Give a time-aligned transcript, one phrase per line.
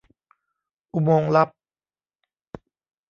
[0.93, 1.49] "อุโมงค์ลับ"